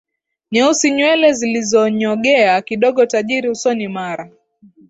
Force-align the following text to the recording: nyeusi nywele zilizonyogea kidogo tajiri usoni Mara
nyeusi 0.51 0.91
nywele 0.91 1.33
zilizonyogea 1.33 2.61
kidogo 2.61 3.05
tajiri 3.05 3.49
usoni 3.49 3.87
Mara 3.87 4.29